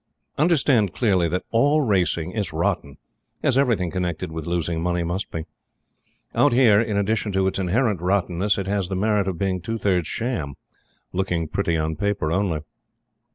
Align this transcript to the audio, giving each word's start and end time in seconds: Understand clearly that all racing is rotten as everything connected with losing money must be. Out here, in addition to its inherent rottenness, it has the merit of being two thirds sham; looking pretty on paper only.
Understand 0.39 0.93
clearly 0.95 1.27
that 1.29 1.43
all 1.51 1.81
racing 1.81 2.31
is 2.31 2.51
rotten 2.51 2.97
as 3.43 3.55
everything 3.55 3.91
connected 3.91 4.31
with 4.31 4.47
losing 4.47 4.81
money 4.81 5.03
must 5.03 5.29
be. 5.29 5.45
Out 6.33 6.53
here, 6.53 6.79
in 6.79 6.97
addition 6.97 7.31
to 7.33 7.45
its 7.45 7.59
inherent 7.59 8.01
rottenness, 8.01 8.57
it 8.57 8.65
has 8.65 8.89
the 8.89 8.95
merit 8.95 9.27
of 9.27 9.37
being 9.37 9.61
two 9.61 9.77
thirds 9.77 10.07
sham; 10.07 10.55
looking 11.13 11.47
pretty 11.47 11.77
on 11.77 11.97
paper 11.97 12.31
only. 12.31 12.61